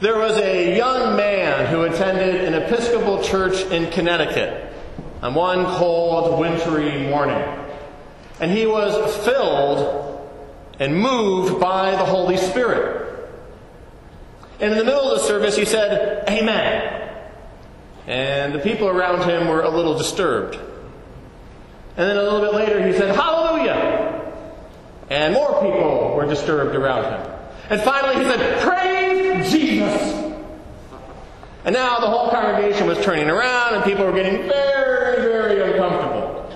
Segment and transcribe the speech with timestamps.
[0.00, 4.72] There was a young man who attended an Episcopal church in Connecticut
[5.20, 7.36] on one cold, wintry morning.
[8.40, 10.26] And he was filled
[10.78, 13.30] and moved by the Holy Spirit.
[14.58, 17.18] And in the middle of the service, he said, Amen.
[18.06, 20.54] And the people around him were a little disturbed.
[20.54, 24.32] And then a little bit later, he said, Hallelujah.
[25.10, 27.39] And more people were disturbed around him.
[27.70, 30.02] And finally, he said, Praise Jesus.
[31.64, 36.52] And now the whole congregation was turning around and people were getting very, very uncomfortable.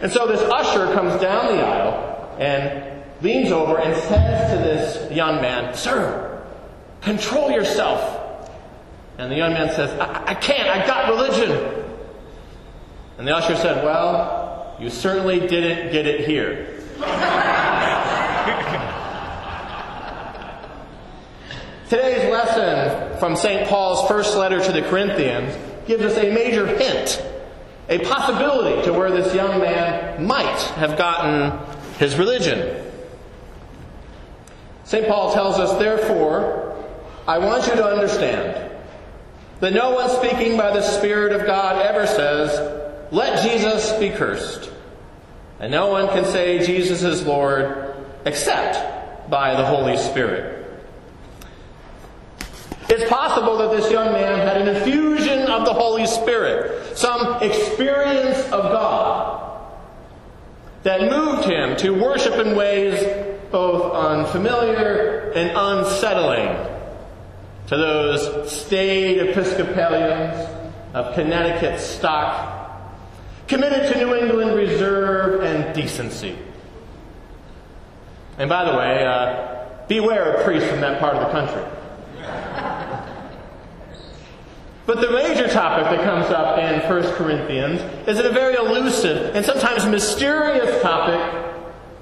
[0.00, 5.12] And so this usher comes down the aisle and leans over and says to this
[5.12, 6.42] young man, Sir,
[7.02, 8.50] control yourself.
[9.18, 11.84] And the young man says, I, I can't, I got religion.
[13.18, 16.80] And the usher said, Well, you certainly didn't get it here.
[21.90, 23.68] Today's lesson from St.
[23.68, 25.56] Paul's first letter to the Corinthians
[25.88, 27.20] gives us a major hint,
[27.88, 31.58] a possibility to where this young man might have gotten
[31.98, 32.80] his religion.
[34.84, 35.08] St.
[35.08, 36.80] Paul tells us, therefore,
[37.26, 38.70] I want you to understand
[39.58, 44.70] that no one speaking by the Spirit of God ever says, Let Jesus be cursed.
[45.58, 50.59] And no one can say Jesus is Lord except by the Holy Spirit.
[52.90, 58.42] It's possible that this young man had an infusion of the Holy Spirit, some experience
[58.46, 59.70] of God
[60.82, 63.00] that moved him to worship in ways
[63.52, 66.48] both unfamiliar and unsettling
[67.68, 70.48] to those staid Episcopalians
[70.92, 72.92] of Connecticut stock,
[73.46, 76.36] committed to New England reserve and decency.
[78.36, 81.79] And by the way, uh, beware of priests from that part of the country.
[84.90, 89.46] But the major topic that comes up in 1 Corinthians is a very elusive and
[89.46, 91.54] sometimes mysterious topic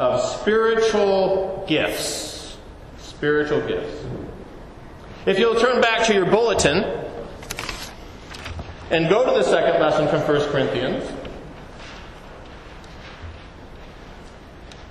[0.00, 2.58] of spiritual gifts.
[2.98, 4.04] Spiritual gifts.
[5.26, 6.82] If you'll turn back to your bulletin
[8.90, 11.08] and go to the second lesson from 1 Corinthians,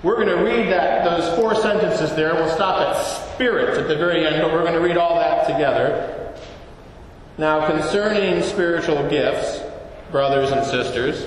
[0.02, 2.32] we're going to read that those four sentences there.
[2.36, 3.02] We'll stop at
[3.34, 6.20] spirit at the very end, but we're going to read all that together.
[7.38, 9.62] Now, concerning spiritual gifts,
[10.10, 11.26] brothers and sisters,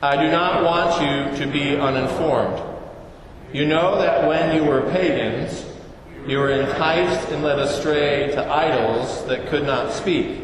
[0.00, 2.62] I do not want you to be uninformed.
[3.52, 5.66] You know that when you were pagans,
[6.26, 10.40] you were enticed and led astray to idols that could not speak.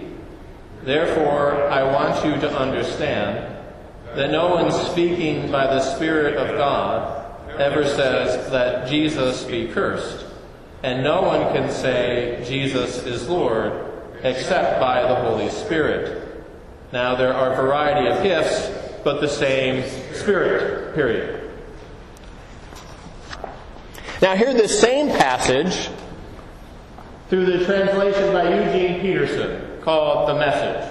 [0.83, 3.57] Therefore, I want you to understand
[4.15, 7.19] that no one speaking by the Spirit of God
[7.59, 10.27] ever says that Jesus be cursed,
[10.83, 13.92] and no one can say Jesus is Lord
[14.23, 16.45] except by the Holy Spirit.
[16.93, 18.71] Now, there are a variety of gifts,
[19.03, 19.85] but the same
[20.15, 21.51] Spirit, period.
[24.21, 25.91] Now, hear this same passage
[27.29, 30.89] through the translation by Eugene Peterson called The Message.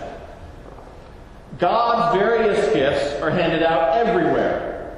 [1.60, 4.98] God's various gifts are handed out everywhere,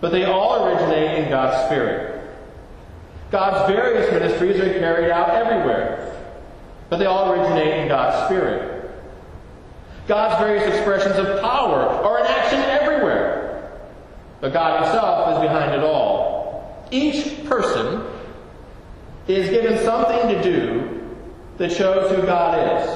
[0.00, 2.24] but they all originate in God's Spirit.
[3.30, 6.09] God's various ministries are carried out everywhere,
[6.90, 8.90] but they all originate in God's Spirit.
[10.08, 13.78] God's various expressions of power are in action everywhere,
[14.40, 16.88] but God Himself is behind it all.
[16.90, 18.04] Each person
[19.28, 21.16] is given something to do
[21.58, 22.90] that shows who God is.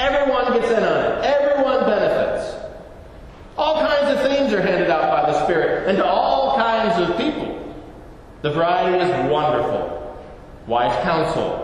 [0.00, 1.24] Everyone gets in on it.
[1.24, 2.56] Everyone benefits.
[3.58, 7.16] All kinds of things are handed out by the Spirit, and to all kinds of
[7.18, 7.58] people.
[8.40, 9.98] The variety is wonderful.
[10.66, 11.61] Wise counsel,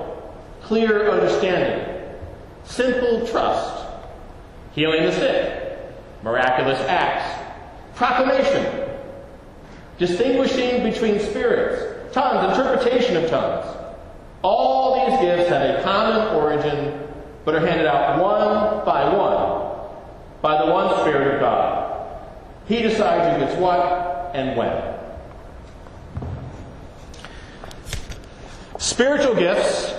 [0.69, 1.97] clear understanding,
[2.65, 3.87] simple trust,
[4.73, 5.79] healing the sick,
[6.23, 7.57] miraculous acts,
[7.97, 8.87] proclamation,
[9.99, 13.67] distinguishing between spirits, tongues, interpretation of tongues.
[14.43, 17.09] All these gifts have a common origin,
[17.47, 19.59] but are handed out one by one
[20.43, 22.21] by the one Spirit of God.
[22.69, 24.99] He decides who gets what and when.
[28.79, 29.98] Spiritual gifts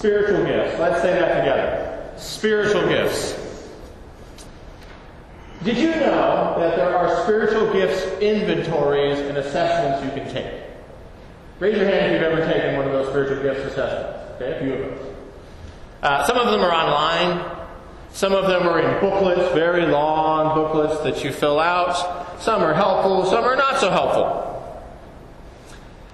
[0.00, 0.80] Spiritual gifts.
[0.80, 2.10] Let's say that together.
[2.16, 3.38] Spiritual gifts.
[5.62, 10.62] Did you know that there are spiritual gifts inventories and assessments you can take?
[11.58, 14.36] Raise your hand if you've ever taken one of those spiritual gifts assessments.
[14.36, 15.16] Okay, a few of those.
[16.02, 17.66] Uh, some of them are online.
[18.10, 22.40] Some of them are in booklets, very long booklets that you fill out.
[22.40, 24.49] Some are helpful, some are not so helpful.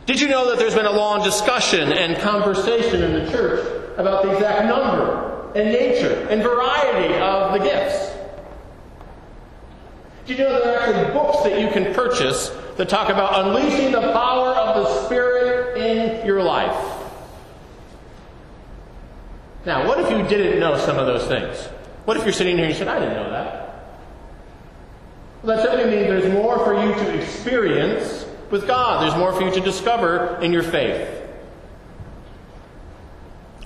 [0.07, 3.67] Did you know that there's been a long discussion and conversation in the church
[3.97, 8.13] about the exact number and nature and variety of the gifts?
[10.27, 13.91] Did you know there are actually books that you can purchase that talk about unleashing
[13.91, 17.03] the power of the Spirit in your life?
[19.65, 21.59] Now, what if you didn't know some of those things?
[22.05, 23.91] What if you're sitting here and you said, I didn't know that?
[25.43, 29.03] Well, that certainly means there's more for you to experience with God.
[29.03, 31.09] There's more for you to discover in your faith.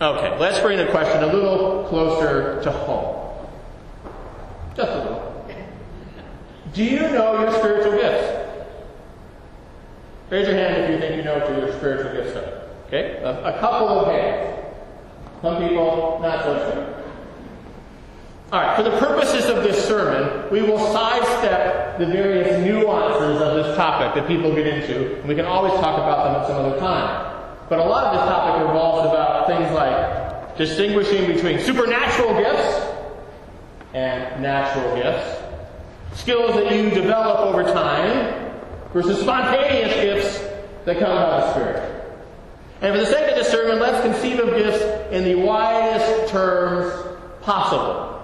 [0.01, 3.49] Okay, let's bring the question a little closer to home.
[4.75, 5.31] Just a little.
[6.73, 8.49] Do you know your spiritual gifts?
[10.31, 12.63] Raise your hand if you think you know what your spiritual gifts are.
[12.87, 13.21] Okay?
[13.23, 14.65] A, a couple of hands.
[15.43, 16.90] Some people, not so sure.
[18.53, 23.55] All right, for the purposes of this sermon, we will sidestep the various nuances of
[23.55, 26.67] this topic that people get into, and we can always talk about them at some
[26.67, 27.33] other time.
[27.69, 32.89] But a lot of this topic revolves about things like distinguishing between supernatural gifts
[33.95, 35.41] and natural gifts,
[36.21, 38.53] skills that you develop over time
[38.93, 40.39] versus spontaneous gifts
[40.87, 42.19] that come by the Spirit.
[42.81, 44.83] And for the sake of this sermon, let's conceive of gifts
[45.13, 46.93] in the widest terms
[47.43, 48.20] possible.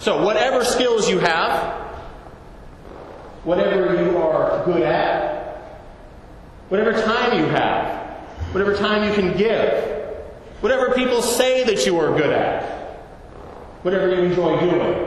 [0.00, 1.74] So, whatever skills you have,
[3.44, 5.58] whatever you are good at,
[6.70, 8.16] whatever time you have,
[8.52, 9.84] whatever time you can give,
[10.62, 12.64] whatever people say that you are good at,
[13.82, 15.06] whatever you enjoy doing.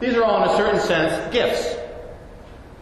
[0.00, 1.76] These are all, in a certain sense, gifts.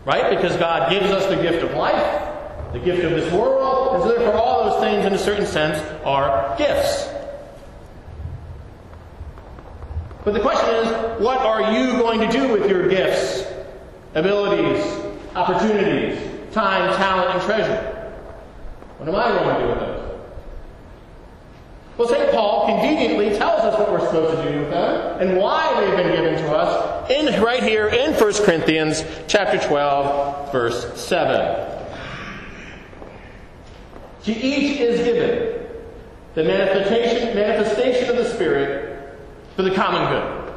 [0.05, 0.37] Right?
[0.37, 4.17] Because God gives us the gift of life, the gift of this world, and so
[4.17, 7.09] therefore all those things, in a certain sense, are gifts.
[10.25, 13.45] But the question is, what are you going to do with your gifts,
[14.15, 14.85] abilities,
[15.35, 16.19] opportunities,
[16.53, 18.13] time, talent, and treasure?
[18.99, 20.01] What am I going to do with those?
[21.97, 22.33] Well, St.
[22.33, 26.15] Paul conveniently tells us what we're supposed to do with them and why they've been
[26.15, 31.67] given to us in, right here in 1 Corinthians chapter 12, verse 7.
[34.25, 35.67] To each is given
[36.35, 38.80] the manifestation, manifestation of the Spirit
[39.57, 40.55] for the common good.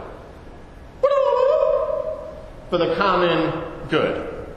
[2.69, 4.47] For the common good.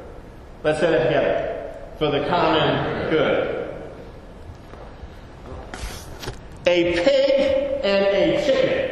[0.62, 1.74] Let's say that together.
[1.98, 3.56] For the common good.
[6.66, 8.86] A pig and a chicken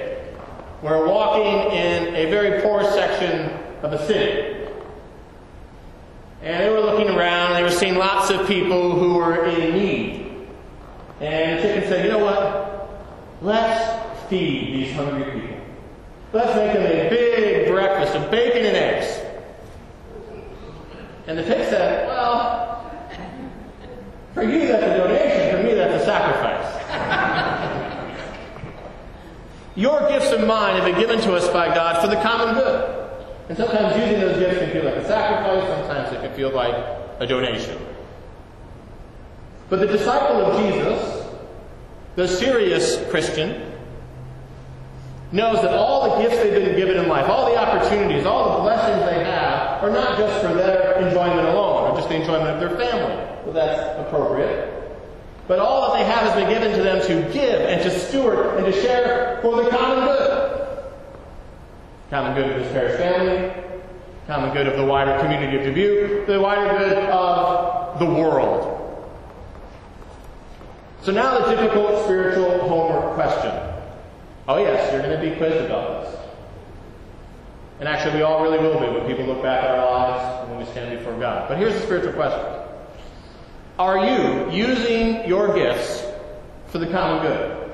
[0.83, 3.51] were walking in a very poor section
[3.83, 4.69] of a city.
[6.43, 10.47] And they were looking around, they were seeing lots of people who were in need.
[11.21, 13.01] And the chicken said, You know what?
[13.41, 15.57] Let's feed these hungry people.
[16.33, 19.21] Let's make them a big breakfast of bacon and eggs.
[21.27, 22.91] And the pig said, Well,
[24.35, 26.81] for you that's a donation, for me that's a sacrifice.
[29.77, 33.11] Your gifts and mine have been given to us by God for the common good.
[33.49, 36.75] And sometimes using those gifts can feel like a sacrifice, sometimes it can feel like
[37.21, 37.79] a donation.
[39.69, 41.27] But the disciple of Jesus,
[42.17, 43.74] the serious Christian,
[45.33, 48.63] knows that all the gifts they've been given in life, all the opportunities, all the
[48.63, 52.61] blessings they have, are not just for their enjoyment alone, or just the enjoyment of
[52.61, 53.17] their family.
[53.45, 54.71] Well, that's appropriate.
[55.47, 58.57] But all that they have has been given to them to give and to steward
[58.57, 60.85] and to share for the common good.
[62.11, 63.53] Common good of this parish family,
[64.27, 68.71] common good of the wider community of Dubuque, the wider good of the world.
[71.03, 72.84] So now the difficult spiritual question.
[74.47, 76.21] Oh, yes, you're going to be quizzed about this.
[77.81, 80.51] And actually, we all really will be when people look back at our lives and
[80.51, 81.49] when we stand before God.
[81.49, 82.41] But here's the spiritual question
[83.79, 86.05] Are you using your gifts
[86.69, 87.71] for the common good?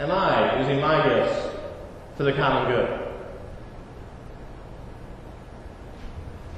[0.00, 1.56] Am I using my gifts
[2.16, 3.06] for the common good?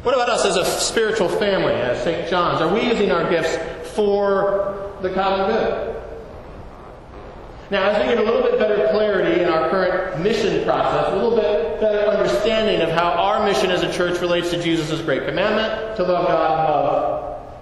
[0.05, 2.29] What about us as a spiritual family, as St.
[2.31, 2.61] John's?
[2.61, 3.57] Are we using our gifts
[3.95, 5.98] for the common good?
[7.71, 11.17] Now, as we get a little bit better clarity in our current mission process, a
[11.17, 15.27] little bit better understanding of how our mission as a church relates to Jesus' great
[15.27, 17.59] commandment to love God and love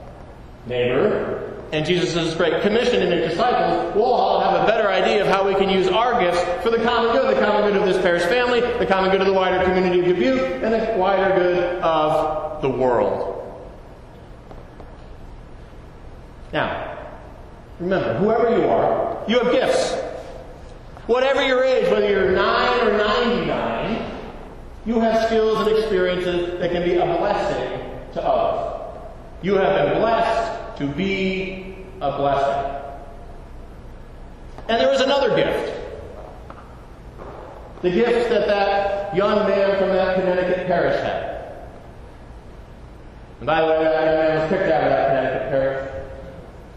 [0.67, 5.27] neighbor, and Jesus' great commission in his disciples, we'll all have a better idea of
[5.27, 8.01] how we can use our gifts for the common good, the common good of this
[8.01, 11.83] parish family, the common good of the wider community of Dubuque, and the wider good
[11.83, 13.33] of the world.
[16.53, 16.97] Now,
[17.81, 19.96] Remember, whoever you are, you have gifts.
[21.07, 24.21] Whatever your age, whether you're 9 or 99,
[24.87, 27.81] you have skills and experiences that can be a blessing
[28.15, 29.01] to others.
[29.43, 32.83] You have been blessed to be a blessing.
[34.69, 35.73] And there is another gift.
[37.83, 41.37] The gift that that young man from that Connecticut parish had.
[43.39, 45.91] And by the way, that young man was kicked out of that Connecticut parish.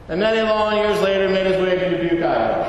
[0.10, 2.64] And many long years later made his way to Dubuque, Iowa.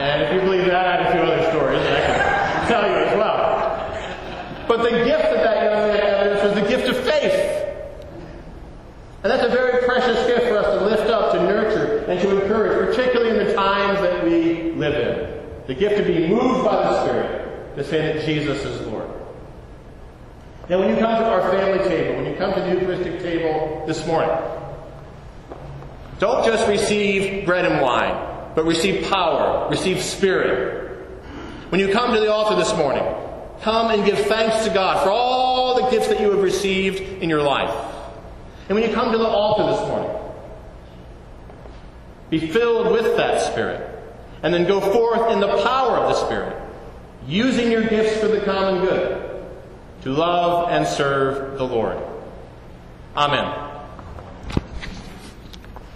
[0.00, 2.88] and if you believe that, I have a few other stories that I can tell
[2.88, 3.42] you as well.
[4.72, 7.34] But the gift that that young man had was the gift of faith.
[9.22, 12.40] And that's a very precious gift for us to lift up, to nurture, and to
[12.40, 15.66] encourage, particularly in the times that we live in.
[15.66, 19.10] The gift to be moved by the Spirit, to say that Jesus is Lord.
[20.70, 23.84] Now, when you come to our family table, when you come to the Eucharistic table
[23.86, 24.34] this morning,
[26.18, 28.16] don't just receive bread and wine,
[28.54, 30.98] but receive power, receive spirit.
[31.68, 33.04] When you come to the altar this morning,
[33.62, 37.30] come and give thanks to God for all the gifts that you have received in
[37.30, 37.74] your life.
[38.68, 40.10] And when you come to the altar this morning,
[42.30, 43.88] be filled with that Spirit.
[44.42, 46.60] And then go forth in the power of the Spirit,
[47.28, 49.44] using your gifts for the common good,
[50.02, 51.98] to love and serve the Lord.
[53.14, 53.61] Amen.